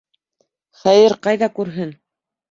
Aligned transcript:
Хәйер, 0.83 1.15
ҡайҙа 1.27 1.49
күрһен? 1.59 1.93